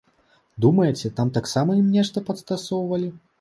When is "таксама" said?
1.37-1.75